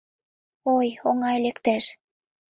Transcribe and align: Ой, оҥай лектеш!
Ой, 0.75 0.87
оҥай 1.09 1.37
лектеш! 1.45 1.83